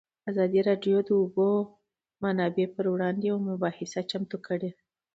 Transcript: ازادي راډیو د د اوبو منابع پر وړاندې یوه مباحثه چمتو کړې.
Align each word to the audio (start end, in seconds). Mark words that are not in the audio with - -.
ازادي 0.29 0.59
راډیو 0.69 0.97
د 1.03 1.05
د 1.07 1.09
اوبو 1.21 1.49
منابع 2.23 2.65
پر 2.75 2.85
وړاندې 2.93 3.23
یوه 3.29 3.41
مباحثه 3.49 4.01
چمتو 4.11 4.37
کړې. 4.47 4.69